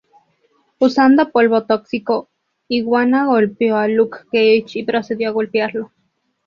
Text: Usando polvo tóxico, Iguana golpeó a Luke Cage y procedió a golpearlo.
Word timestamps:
Usando 0.87 1.29
polvo 1.35 1.59
tóxico, 1.71 2.15
Iguana 2.79 3.21
golpeó 3.31 3.75
a 3.77 3.87
Luke 3.87 4.21
Cage 4.31 4.79
y 4.79 4.83
procedió 4.83 5.29
a 5.29 5.33
golpearlo. 5.33 5.91